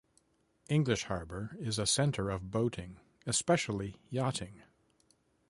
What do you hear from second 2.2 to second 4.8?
of boating, especially yachting.